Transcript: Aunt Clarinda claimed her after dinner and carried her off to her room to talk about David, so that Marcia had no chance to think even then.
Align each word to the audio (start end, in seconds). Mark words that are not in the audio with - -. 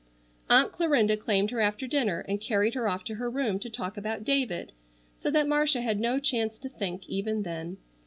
Aunt 0.49 0.71
Clarinda 0.71 1.15
claimed 1.15 1.51
her 1.51 1.59
after 1.59 1.85
dinner 1.85 2.21
and 2.27 2.41
carried 2.41 2.73
her 2.73 2.87
off 2.87 3.03
to 3.03 3.13
her 3.13 3.29
room 3.29 3.59
to 3.59 3.69
talk 3.69 3.97
about 3.97 4.23
David, 4.23 4.71
so 5.19 5.29
that 5.29 5.47
Marcia 5.47 5.81
had 5.81 5.99
no 5.99 6.19
chance 6.19 6.57
to 6.57 6.69
think 6.69 7.07
even 7.07 7.43
then. 7.43 7.77